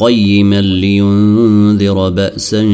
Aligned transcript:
قيما 0.00 0.60
لينذر 0.60 2.08
بأسا 2.08 2.68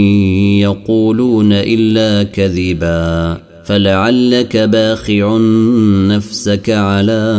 يقولون 0.61 1.52
إلا 1.52 2.23
كذبا 2.23 3.48
فلعلك 3.65 4.56
باخع 4.56 5.37
نفسك 6.09 6.70
على 6.70 7.34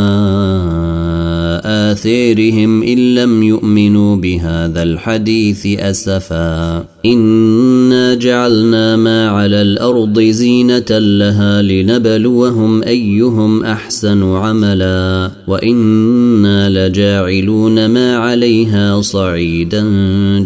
آثيرهم 1.64 2.84
إن 2.84 3.16
لم 3.16 3.44
يؤمنوا 3.44 4.16
بهذا 4.16 4.84
الحديث 4.84 5.66
أسفا. 5.80 6.86
إنا 7.06 8.14
جعلنا 8.16 8.96
ما 8.96 9.30
على 9.30 9.62
الأرض 9.62 10.20
زينة 10.20 11.00
لها 11.00 11.62
لنبلوهم 11.62 12.84
أيهم 12.84 13.64
أحسن 13.64 14.24
عملا. 14.24 15.32
وإنا 15.48 16.70
لجاعلون 16.70 17.86
ما 17.86 18.18
عليها 18.18 19.02
صعيدا 19.02 19.84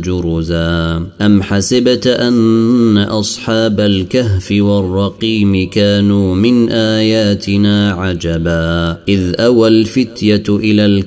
جرزا. 0.04 1.04
أم 1.22 1.42
حسبت 1.42 2.08
أن 2.08 2.98
أصحاب 2.98 3.80
الكهف 3.80 4.52
والرقيم 4.52 5.70
كانوا 5.70 6.36
من 6.36 6.70
آياتنا 6.70 7.92
عجبا. 7.92 8.98
إذ 9.08 9.42
أوى 9.42 9.68
الفتية 9.68 10.44
إلى 10.50 10.86
الكهف 10.86 11.03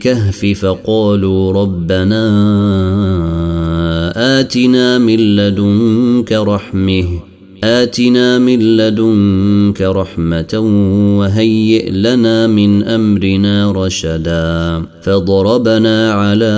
فقالوا 0.60 1.52
ربنا 1.52 2.24
آتنا 4.40 4.98
من 4.98 5.36
لدنك 5.36 6.32
رحمة 6.32 7.04
آتنا 7.64 8.38
من 8.38 8.76
لدنك 8.76 9.80
رحمة 9.80 10.52
وهيئ 11.18 11.90
لنا 11.90 12.46
من 12.46 12.82
أمرنا 12.82 13.72
رشدا 13.72 14.82
فضربنا 15.02 16.12
على 16.12 16.54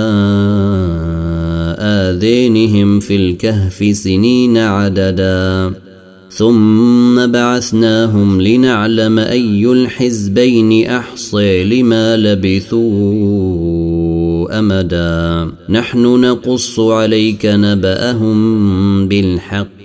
آذينهم 1.79 2.99
في 2.99 3.15
الكهف 3.15 3.97
سنين 3.97 4.57
عددا. 4.57 5.73
ثم 6.29 7.27
بعثناهم 7.27 8.41
لنعلم 8.41 9.19
أي 9.19 9.65
الحزبين 9.65 10.87
أحصي 10.89 11.63
لما 11.63 12.17
لبثوا 12.17 13.29
أمدا. 14.59 15.51
نحن 15.69 16.21
نقص 16.21 16.79
عليك 16.79 17.45
نبأهم 17.45 19.07
بالحق 19.07 19.78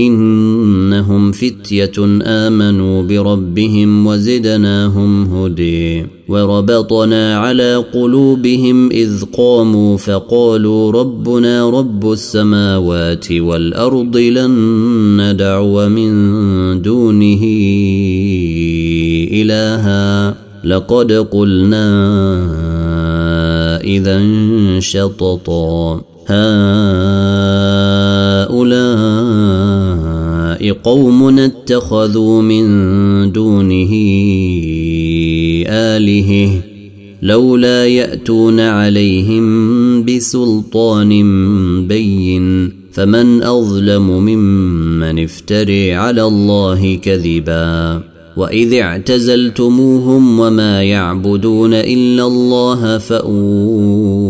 إنهم 0.00 1.32
فتية 1.32 2.22
آمنوا 2.22 3.02
بربهم 3.02 4.06
وزدناهم 4.06 5.34
هدي 5.34 6.06
وربطنا 6.28 7.36
على 7.36 7.76
قلوبهم 7.76 8.90
إذ 8.90 9.24
قاموا 9.36 9.96
فقالوا 9.96 10.92
ربنا 10.92 11.70
رب 11.70 12.12
السماوات 12.12 13.32
والأرض 13.32 14.16
لن 14.16 14.50
ندعو 15.20 15.88
من 15.88 16.12
دونه 16.82 17.42
إلها. 19.32 20.34
لقد 20.64 21.12
قلنا 21.12 21.86
إذا 23.84 24.20
شططا. 24.80 26.09
هؤلاء 26.30 26.70
قوم 30.72 31.38
اتخذوا 31.38 32.42
من 32.42 32.66
دونه 33.32 33.90
آلهة 35.68 36.50
لولا 37.22 37.86
يأتون 37.86 38.60
عليهم 38.60 40.04
بسلطان 40.04 41.08
بين 41.88 42.72
فمن 42.92 43.42
أظلم 43.42 44.10
ممن 44.10 45.24
افتري 45.24 45.92
على 45.94 46.24
الله 46.24 46.96
كذبا 46.96 48.02
وإذ 48.36 48.74
اعتزلتموهم 48.74 50.40
وما 50.40 50.82
يعبدون 50.82 51.74
إلا 51.74 52.26
الله 52.26 52.98
فأووا 52.98 54.29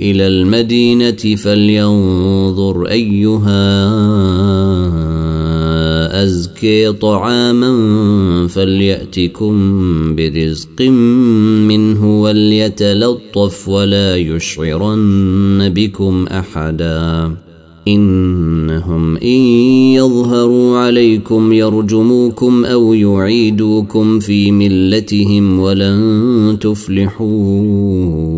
إلى 0.00 0.26
المدينة 0.26 1.36
فلينظر 1.36 2.86
أيها 2.86 3.88
أزكي 6.22 6.92
طعاما 6.92 7.72
فليأتكم 8.48 9.54
برزق 10.16 10.82
منه 11.68 12.22
وليتلطف 12.22 13.68
ولا 13.68 14.16
يشعرن 14.16 15.72
بكم 15.74 16.26
أحدا. 16.26 17.32
إن 17.88 18.48
بينهم 18.68 19.16
إن 19.16 19.40
يظهروا 19.96 20.78
عليكم 20.78 21.52
يرجموكم 21.52 22.64
أو 22.64 22.94
يعيدوكم 22.94 24.18
في 24.18 24.52
ملتهم 24.52 25.60
ولن 25.60 26.58
تفلحوا. 26.60 28.37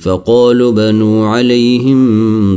فقالوا 0.00 0.72
بنوا 0.72 1.26
عليهم 1.26 1.98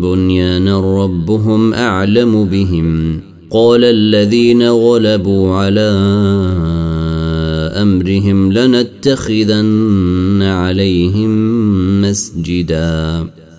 بنيانا 0.02 1.04
ربهم 1.04 1.74
أعلم 1.74 2.46
بهم. 2.46 3.20
قال 3.52 3.84
الذين 3.84 4.70
غلبوا 4.70 5.56
على 5.56 5.90
أمرهم 7.82 8.52
لنتخذن 8.54 10.42
عليهم 10.42 11.32
مسجداً. 12.02 13.43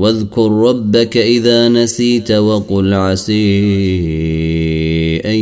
واذكر 0.00 0.50
ربك 0.52 1.16
إذا 1.16 1.68
نسيت 1.68 2.32
وقل 2.32 2.94
عسي 2.94 3.36
أن 5.24 5.40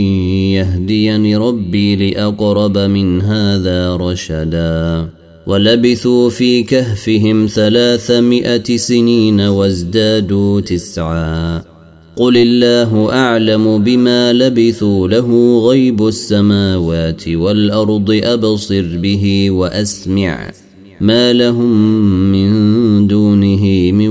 يهديني 0.58 1.36
ربي 1.36 1.96
لأقرب 1.96 2.78
من 2.78 3.20
هذا 3.20 3.96
رشدا. 3.96 5.08
ولبثوا 5.46 6.30
في 6.30 6.62
كهفهم 6.62 7.46
ثلاثمائة 7.46 8.76
سنين 8.76 9.40
وازدادوا 9.40 10.60
تسعا. 10.60 11.62
قل 12.16 12.36
الله 12.36 13.12
أعلم 13.12 13.82
بما 13.82 14.32
لبثوا 14.32 15.08
له 15.08 15.58
غيب 15.68 16.06
السماوات 16.06 17.28
والأرض 17.28 18.20
أبصر 18.22 18.84
به 18.96 19.50
وأسمع 19.50 20.50
ما 21.00 21.32
لهم 21.32 21.72
من 22.32 23.06
دونه 23.06 23.92
من 23.92 24.10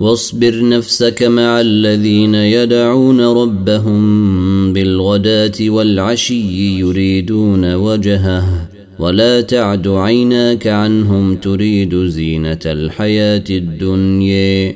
واصبر 0.00 0.68
نفسك 0.68 1.22
مع 1.22 1.60
الذين 1.60 2.34
يدعون 2.34 3.20
ربهم 3.20 4.72
بالغداة 4.72 5.52
والعشي 5.60 6.78
يريدون 6.78 7.74
وجهه 7.74 8.68
ولا 8.98 9.40
تعد 9.40 9.88
عيناك 9.88 10.66
عنهم 10.66 11.36
تريد 11.36 11.94
زينة 11.94 12.58
الحياة 12.66 13.44
الدنيا 13.50 14.74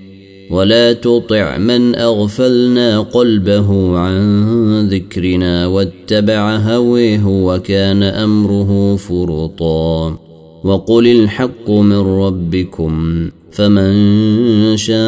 ولا 0.51 0.93
تطع 0.93 1.59
من 1.59 1.95
أغفلنا 1.95 3.01
قلبه 3.01 3.99
عن 3.99 4.89
ذكرنا 4.89 5.67
واتبع 5.67 6.57
هويه 6.57 7.27
وكان 7.27 8.03
أمره 8.03 8.97
فرطا 8.97 10.19
وقل 10.65 11.07
الحق 11.07 11.71
من 11.71 11.99
ربكم. 11.99 13.31
فمن 13.51 14.77
شاء 14.77 15.01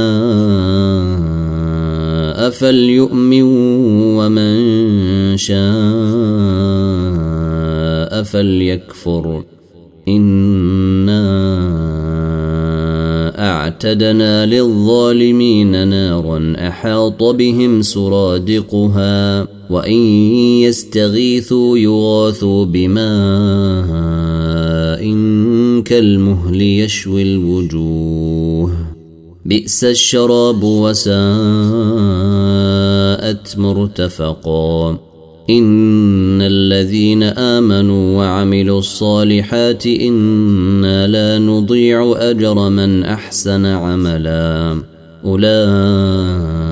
فليؤمن 2.50 3.42
ومن 4.16 4.56
شاء 5.36 5.62
فليكفر. 8.22 9.44
إنا 10.08 11.22
أعتدنا 13.38 14.46
للظالمين 14.46 15.88
نارا 15.88 16.54
أحاط 16.58 17.22
بهم 17.22 17.82
سرادقها 17.82 19.46
وإن 19.70 20.02
يستغيثوا 20.62 21.78
يغاثوا 21.78 22.64
بماء 22.64 24.51
كالمهل 25.82 26.62
يشوي 26.62 27.22
الوجوه. 27.22 28.72
بئس 29.44 29.84
الشراب 29.84 30.62
وساءت 30.62 31.18
مرتفقا. 33.58 34.98
إن 35.50 36.42
الذين 36.42 37.22
آمنوا 37.22 38.18
وعملوا 38.18 38.78
الصالحات 38.78 39.86
إنا 39.86 41.06
لا 41.06 41.38
نضيع 41.38 42.14
أجر 42.18 42.68
من 42.68 43.04
أحسن 43.04 43.66
عملا. 43.66 44.82
أولئك 45.24 46.71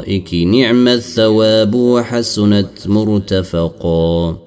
الارائك 0.00 0.34
نعم 0.34 0.88
الثواب 0.88 1.74
وحسنت 1.74 2.86
مرتفقا. 2.86 4.38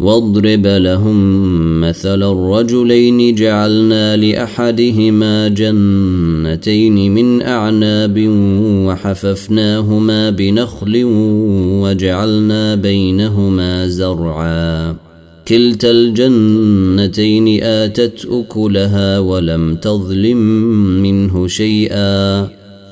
واضرب 0.00 0.66
لهم 0.66 1.80
مثل 1.80 2.22
الرجلين 2.22 3.34
جعلنا 3.34 4.16
لأحدهما 4.16 5.48
جنتين 5.48 7.14
من 7.14 7.42
أعناب 7.42 8.28
وحففناهما 8.86 10.30
بنخل 10.30 11.02
وجعلنا 11.82 12.74
بينهما 12.74 13.88
زرعا. 13.88 14.96
كلتا 15.48 15.90
الجنتين 15.90 17.62
آتت 17.62 18.28
أكلها 18.30 19.18
ولم 19.18 19.74
تظلم 19.74 20.38
منه 21.02 21.46
شيئا. 21.46 22.57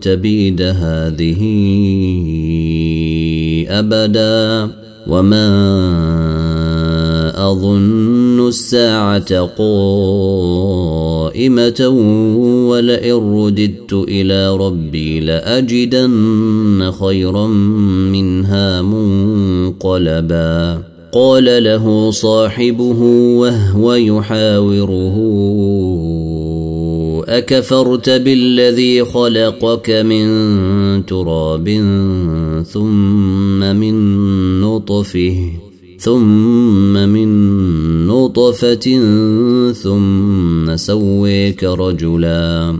تبيد 0.00 0.62
هذه 0.62 1.40
أبدا 3.68 4.68
وما 5.06 5.50
أظن 7.50 8.48
الساعة 8.48 9.40
قائمة 9.58 10.68
ولئن 12.68 13.14
رددت 13.14 13.92
إلى 13.92 14.56
ربي 14.56 15.20
لأجدن 15.20 16.92
خيرا 17.00 17.46
منها 17.46 18.82
منقلبا. 18.82 20.54
قال 21.14 21.64
له 21.64 22.10
صاحبه 22.10 23.00
وهو 23.38 23.94
يحاوره 23.94 25.16
أكفرت 27.28 28.10
بالذي 28.10 29.04
خلقك 29.04 29.90
من 29.90 30.26
تراب 31.06 31.68
ثم 32.72 33.60
من 33.76 33.94
نطفه 34.60 35.50
ثم 35.98 36.92
من 36.92 37.28
نطفة 38.06 39.00
ثم 39.72 40.76
سويك 40.76 41.64
رجلا. 41.64 42.76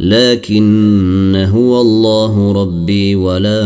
لكن 0.00 1.46
هو 1.48 1.80
الله 1.80 2.52
ربي 2.52 3.16
ولا 3.16 3.62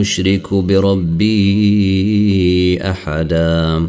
أشرك 0.00 0.54
بربي 0.54 1.38
أحدا. 2.82 3.88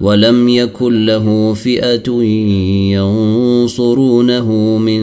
ولم 0.00 0.48
يكن 0.48 1.06
له 1.06 1.54
فئة 1.54 2.22
ينصرونه 2.92 4.52
من 4.78 5.00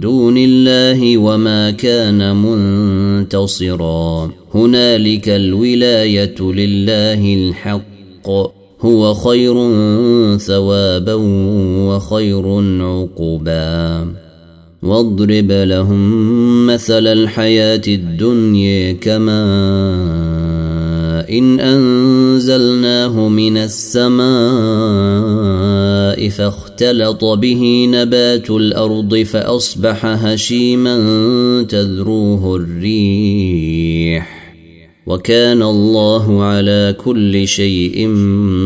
دون 0.00 0.34
الله 0.38 1.18
وما 1.18 1.70
كان 1.70 2.36
منتصرا. 2.36 4.30
هنالك 4.54 5.28
الولاية 5.28 6.40
لله 6.40 7.34
الحق. 7.34 8.28
هو 8.80 9.14
خير 9.14 9.54
ثوابا 10.38 11.14
وخير 11.88 12.46
عقبا. 12.82 14.06
واضرب 14.82 15.52
لهم 15.52 16.66
مثل 16.66 17.06
الحياة 17.06 17.82
الدنيا 17.88 18.92
كمان 18.92 20.47
إن 21.30 21.60
أنزلناه 21.60 23.28
من 23.28 23.56
السماء 23.56 24.28
فاختلط 26.28 27.24
به 27.24 27.88
نبات 27.90 28.50
الأرض 28.50 29.16
فأصبح 29.16 30.06
هشيما 30.06 30.96
تذروه 31.68 32.56
الريح 32.56 34.38
وكان 35.06 35.62
الله 35.62 36.42
على 36.42 36.96
كل 37.04 37.48
شيء 37.48 38.08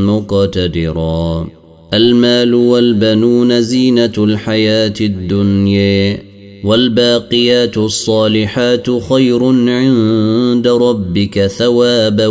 مقتدرا 0.06 1.48
المال 1.94 2.54
والبنون 2.54 3.62
زينة 3.62 4.12
الحياة 4.18 4.94
الدنيا 5.00 6.31
والباقيات 6.64 7.76
الصالحات 7.76 8.90
خير 8.90 9.44
عند 9.68 10.68
ربك 10.68 11.46
ثوابا 11.46 12.26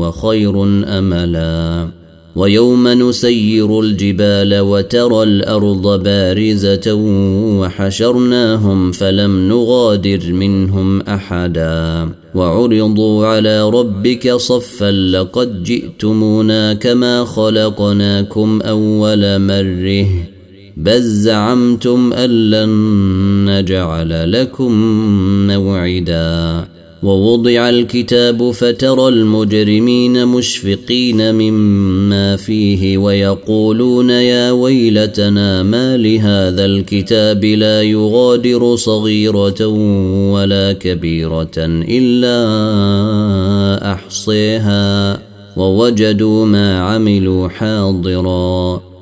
وخير 0.00 0.62
أملا. 0.98 1.88
ويوم 2.36 2.88
نسير 2.88 3.80
الجبال 3.80 4.60
وترى 4.60 5.22
الأرض 5.22 6.02
بارزة 6.02 6.94
وحشرناهم 7.60 8.92
فلم 8.92 9.48
نغادر 9.48 10.32
منهم 10.32 11.00
أحدا. 11.00 12.08
وعرضوا 12.34 13.26
على 13.26 13.70
ربك 13.70 14.32
صفا 14.32 14.90
لقد 14.90 15.62
جئتمونا 15.62 16.74
كما 16.74 17.24
خلقناكم 17.24 18.60
أول 18.62 19.38
مره. 19.38 20.35
بل 20.76 21.02
زعمتم 21.02 22.12
أن 22.12 22.50
لن 22.50 22.70
نجعل 23.50 24.32
لكم 24.32 24.72
موعدا 25.46 26.64
ووضع 27.02 27.68
الكتاب 27.68 28.50
فترى 28.50 29.08
المجرمين 29.08 30.26
مشفقين 30.26 31.34
مما 31.34 32.36
فيه 32.36 32.98
ويقولون 32.98 34.10
يا 34.10 34.50
ويلتنا 34.50 35.62
ما 35.62 35.96
لهذا 35.96 36.64
الكتاب 36.64 37.44
لا 37.44 37.82
يغادر 37.82 38.76
صغيرة 38.76 39.66
ولا 40.32 40.72
كبيرة 40.72 41.56
إلا 41.88 42.32
أحصيها 43.92 45.18
ووجدوا 45.56 46.46
ما 46.46 46.78
عملوا 46.78 47.48
حاضراً 47.48 48.85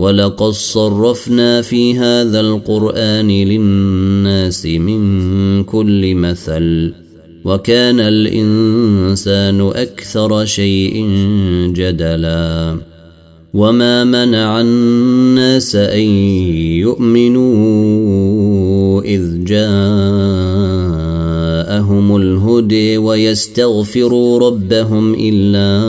ولقد 0.00 0.50
صرفنا 0.50 1.62
في 1.62 1.98
هذا 1.98 2.40
القرآن 2.40 3.28
للناس 3.28 4.66
من 4.66 5.64
كل 5.64 6.14
مثل 6.14 6.92
وكان 7.44 8.00
الإنسان 8.00 9.60
أكثر 9.60 10.44
شيء 10.44 11.06
جدلا. 11.74 12.76
وما 13.54 14.04
منع 14.04 14.60
الناس 14.60 15.76
أن 15.76 16.08
يؤمنوا 16.86 17.50
إذ 19.02 19.44
جاءهم 19.44 19.66
الهدي 22.16 22.98
ويستغفروا 22.98 24.38
ربهم 24.38 25.14
إلا 25.14 25.80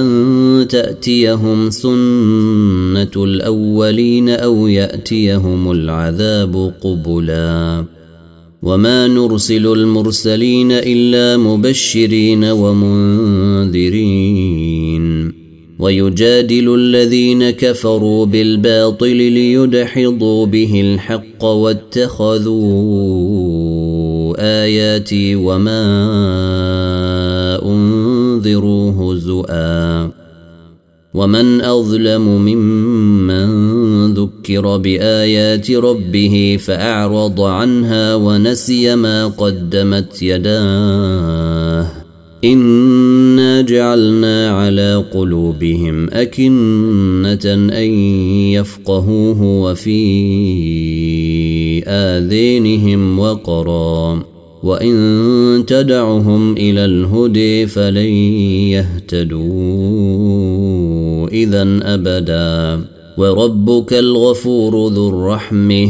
أن 0.00 0.33
تأتيهم 0.64 1.70
سنة 1.70 3.24
الأولين 3.24 4.28
أو 4.28 4.66
يأتيهم 4.66 5.70
العذاب 5.70 6.72
قبلا. 6.80 7.84
وما 8.62 9.08
نرسل 9.08 9.66
المرسلين 9.66 10.72
إلا 10.72 11.36
مبشرين 11.36 12.44
ومنذرين. 12.44 13.84
ويجادل 15.78 16.74
الذين 16.74 17.50
كفروا 17.50 18.26
بالباطل 18.26 19.16
ليدحضوا 19.16 20.46
به 20.46 20.80
الحق 20.80 21.44
واتخذوا 21.44 22.54
آياتي 24.38 25.36
وما 25.36 25.84
انذروا 27.62 28.92
هزؤا 28.92 30.10
ومن 31.14 31.60
اظلم 31.60 32.28
ممن 32.28 34.14
ذكر 34.14 34.76
بايات 34.76 35.70
ربه 35.70 36.58
فاعرض 36.60 37.40
عنها 37.40 38.14
ونسي 38.14 38.96
ما 38.96 39.26
قدمت 39.26 40.22
يداه 40.22 42.04
انا 42.44 43.60
جعلنا 43.60 44.50
على 44.50 45.04
قلوبهم 45.14 46.10
اكنه 46.10 47.54
ان 47.54 47.90
يفقهوه 48.52 49.42
وفي 49.42 50.04
اذينهم 51.86 53.18
وقرا 53.18 54.22
وان 54.62 55.64
تدعهم 55.66 56.52
إلى 56.52 56.84
الهدي 56.84 57.66
فلن 57.66 58.12
يهتدوا 58.72 60.83
اذا 61.34 61.78
أبدا. 61.82 62.84
وربك 63.18 63.92
الغفور 63.92 64.88
ذو 64.88 65.08
الرحمة. 65.08 65.88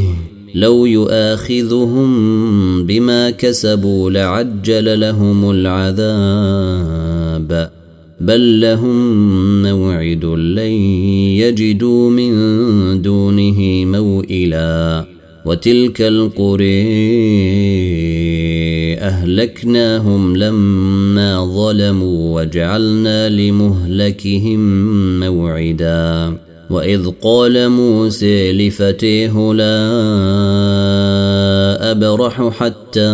لو 0.54 0.86
يؤاخذهم 0.86 2.86
بما 2.86 3.30
كسبوا 3.30 4.10
لعجل 4.10 5.00
لهم 5.00 5.50
العذاب. 5.50 6.00
بل 8.20 8.60
لهم 8.60 9.62
موعد 9.62 10.24
لن 10.24 10.72
يجدوا 11.38 12.10
من 12.10 12.32
دونه 13.02 13.84
موئلا. 13.84 15.04
وتلك 15.46 16.02
القري 16.02 16.84
أهلكناهم 19.54 20.36
لما 20.36 21.44
ظلموا 21.44 22.40
وجعلنا 22.40 23.28
لمهلكهم 23.28 24.60
موعدا. 25.20 26.36
وإذ 26.70 27.10
قال 27.22 27.68
موسى 27.68 28.52
لفتيه 28.52 29.52
لا 29.52 29.74
أبرح 31.90 32.48
حتى 32.58 33.08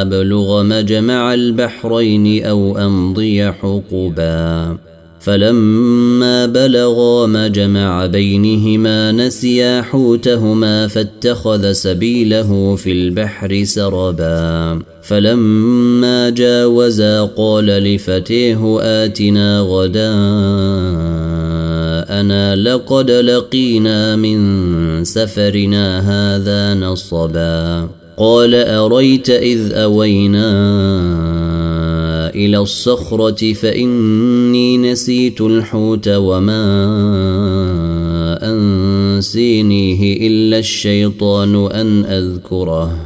أبلغ 0.00 0.62
مجمع 0.62 1.34
البحرين 1.34 2.44
أو 2.44 2.78
أمضي 2.78 3.52
حقبا. 3.52 4.78
فلما 5.28 6.46
بلغا 6.46 7.26
مجمع 7.26 8.06
بينهما 8.06 9.12
نسيا 9.12 9.82
حوتهما 9.82 10.86
فاتخذ 10.86 11.72
سبيله 11.72 12.76
في 12.76 12.92
البحر 12.92 13.64
سربا. 13.64 14.78
فلما 15.02 16.30
جاوزا 16.30 17.22
قال 17.22 17.66
لفتيه 17.66 18.78
آتنا 18.80 19.60
غداءنا 19.60 20.06
لقد 22.56 23.10
لقينا 23.10 24.16
من 24.16 25.04
سفرنا 25.04 26.00
هذا 26.00 26.74
نصبا. 26.74 27.88
قال 28.16 28.54
أريت 28.54 29.30
إذ 29.30 29.72
أوينا 29.72 30.48
إلى 32.34 32.58
الصخرة 32.58 33.52
فإني 33.52 34.76
نسيت 34.76 35.40
الحوت 35.40 36.08
وما 36.08 36.58
أنسينيه 38.42 40.26
إلا 40.26 40.58
الشيطان 40.58 41.66
أن 41.66 42.04
أذكره. 42.04 42.96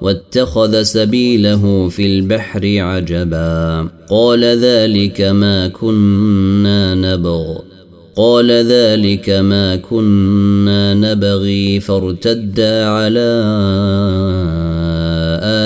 واتخذ 0.00 0.82
سبيله 0.82 1.88
في 1.88 2.06
البحر 2.06 2.78
عجبا. 2.78 3.88
قال 4.10 4.44
ذلك 4.44 5.20
ما 5.20 5.68
كنا 5.68 6.94
نبغ. 6.94 7.58
قال 8.16 8.50
ذلك 8.50 9.30
ما 9.30 9.76
كنا 9.76 10.94
نبغي 10.94 11.80
فارتدا 11.80 12.86
على 12.86 13.40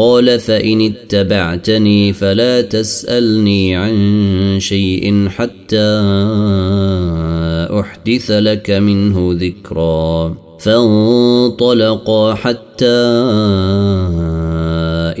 قال 0.00 0.40
فإن 0.40 0.80
اتبعتني 0.80 2.12
فلا 2.12 2.60
تسألني 2.60 3.76
عن 3.76 4.56
شيء 4.60 5.28
حتى 5.28 6.00
أحدث 7.80 8.30
لك 8.30 8.70
منه 8.70 9.36
ذكرا. 9.40 10.34
فانطلقا 10.60 12.34
حتى 12.34 13.10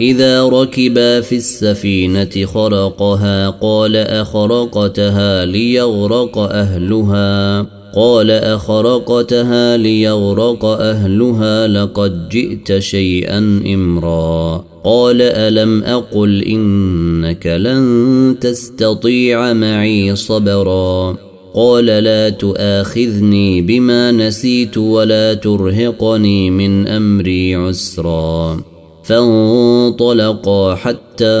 فإذا 0.00 0.44
ركبا 0.44 1.20
في 1.20 1.36
السفينة 1.36 2.46
خرقها 2.46 3.50
قال 3.50 3.96
أخرقتها 3.96 5.44
ليغرق 5.44 6.38
أهلها. 6.38 7.66
قال 7.96 8.30
أخرقتها 8.30 9.76
ليغرق 9.76 10.64
أهلها 10.64 11.66
لقد 11.66 12.28
جئت 12.28 12.78
شيئا 12.78 13.38
إمرا. 13.74 14.64
قال 14.84 15.22
ألم 15.22 15.82
أقل 15.82 16.42
إنك 16.42 17.46
لن 17.46 18.36
تستطيع 18.40 19.52
معي 19.52 20.16
صبرا. 20.16 21.16
قال 21.54 21.86
لا 21.86 22.28
تؤاخذني 22.28 23.62
بما 23.62 24.12
نسيت 24.12 24.78
ولا 24.78 25.34
ترهقني 25.34 26.50
من 26.50 26.86
أمري 26.86 27.54
عسرا. 27.54 28.60
فانطلقا 29.04 30.74
حتى 30.74 31.40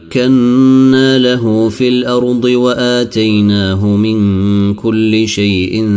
مكنا 0.11 1.17
له 1.17 1.69
في 1.69 1.87
الأرض 1.87 2.43
وآتيناه 2.43 3.85
من 3.85 4.73
كل 4.73 5.27
شيء 5.27 5.89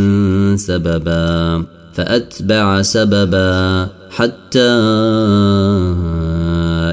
سببا 0.57 1.64
فأتبع 1.92 2.83
سببا 2.83 3.88
حتى 4.11 4.70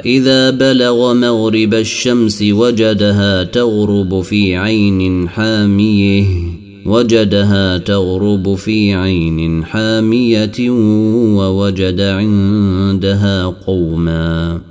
إذا 0.06 0.50
بلغ 0.50 1.14
مغرب 1.14 1.74
الشمس 1.74 2.42
وجدها 2.42 3.44
تغرب 3.44 4.22
في 4.22 4.56
عين 4.56 5.30
حامية 5.30 6.26
وجدها 6.86 7.78
تغرب 7.78 8.56
في 8.56 8.94
عين 8.94 9.66
حامية 9.66 10.70
ووجد 11.38 12.02
عندها 12.02 13.46
قوما. 13.46 14.71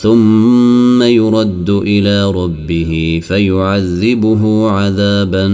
ثم 0.00 1.02
يرد 1.02 1.70
إلى 1.70 2.30
ربه 2.30 3.20
فيعذبه 3.22 4.70
عذابا 4.70 5.48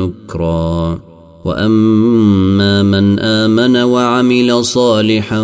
نكرا. 0.00 0.98
وأما 1.44 2.82
من 2.82 3.18
آمن 3.18 3.76
وعمل 3.76 4.64
صالحا 4.64 5.42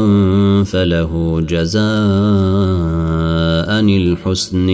فله 0.66 1.40
جزاء 1.48 1.82
الحسن 3.80 4.70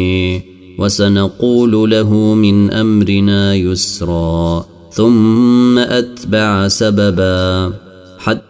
وسنقول 0.79 1.91
له 1.91 2.35
من 2.35 2.71
أمرنا 2.71 3.55
يسرا. 3.55 4.65
ثم 4.93 5.79
أتبع 5.79 6.69
سببا. 6.69 7.73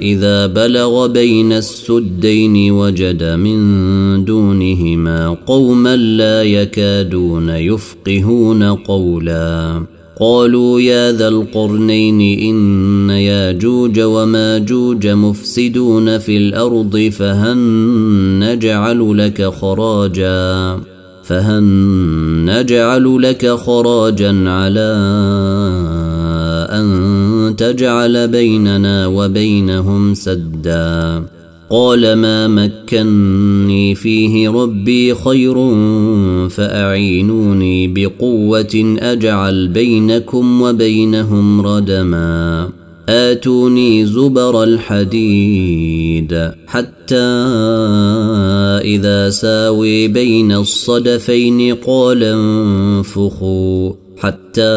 إذا 0.00 0.46
بلغ 0.46 1.06
بين 1.06 1.52
السدين 1.52 2.72
وجد 2.72 3.22
من 3.22 4.24
دونهما 4.24 5.36
قوما 5.46 5.96
لا 5.96 6.42
يكادون 6.42 7.48
يفقهون 7.48 8.62
قولا. 8.62 9.82
قالوا 10.20 10.80
يا 10.80 11.12
ذا 11.12 11.28
القرنين 11.28 12.20
إن 12.20 13.10
ياجوج 13.10 14.00
وماجوج 14.00 15.06
مفسدون 15.06 16.18
في 16.18 16.36
الأرض 16.36 17.12
فهل 17.12 17.58
نجعل 18.38 19.18
لك 19.18 19.44
خراجا 19.44 20.80
فهل 21.24 21.64
نجعل 22.44 23.22
لك 23.22 23.46
خراجا 23.46 24.50
على 24.50 24.90
أن 26.80 27.56
تجعل 27.56 28.28
بيننا 28.28 29.06
وبينهم 29.06 30.14
سدا. 30.14 31.22
قال 31.70 32.12
ما 32.12 32.48
مكني 32.48 33.94
فيه 33.94 34.48
ربي 34.48 35.14
خير 35.14 35.54
فأعينوني 36.48 37.88
بقوة 37.88 38.96
أجعل 38.98 39.68
بينكم 39.68 40.62
وبينهم 40.62 41.60
ردما. 41.60 42.68
آتوني 43.08 44.06
زبر 44.06 44.62
الحديد 44.62 46.50
حتى 46.66 47.16
إذا 48.84 49.30
ساوي 49.30 50.08
بين 50.08 50.52
الصدفين 50.52 51.74
قال 51.74 52.24
انفخوا 52.24 53.92
حتى 54.18 54.76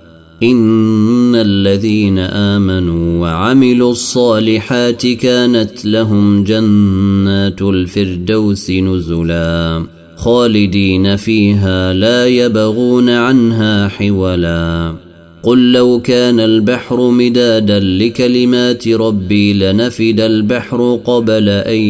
إن 0.43 1.35
الذين 1.35 2.19
آمنوا 2.19 3.21
وعملوا 3.21 3.91
الصالحات 3.91 5.07
كانت 5.07 5.85
لهم 5.85 6.43
جنات 6.43 7.61
الفردوس 7.61 8.71
نزلا 8.71 9.85
خالدين 10.15 11.15
فيها 11.15 11.93
لا 11.93 12.27
يبغون 12.27 13.09
عنها 13.09 13.87
حولا. 13.87 14.93
قل 15.43 15.71
لو 15.71 15.99
كان 15.99 16.39
البحر 16.39 17.09
مدادا 17.09 17.79
لكلمات 17.79 18.87
ربي 18.87 19.53
لنفد 19.53 20.19
البحر 20.19 20.99
قبل 21.05 21.49
أن 21.49 21.81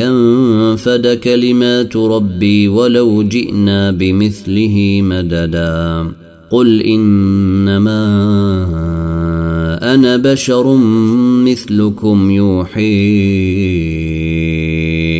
ينفد 0.00 1.06
كلمات 1.06 1.96
ربي 1.96 2.68
ولو 2.68 3.22
جئنا 3.22 3.90
بمثله 3.90 5.00
مددا. 5.02 6.21
قل 6.52 6.82
انما 6.82 8.02
أنا 9.94 10.16
بشر 10.16 10.76
مثلكم 11.44 12.30
يوحي 12.30 12.82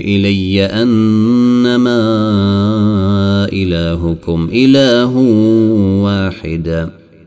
الي 0.04 0.64
انما 0.64 1.98
الهكم 3.52 4.48
اله 4.52 5.16
واحد 6.04 6.88